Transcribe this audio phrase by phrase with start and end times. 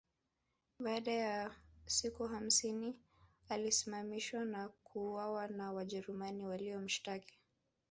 [0.79, 1.51] Baada ya
[1.85, 2.95] siku hamsini
[3.49, 7.39] alisimamishwa na kuuawa na Wajerumani waliomshtaki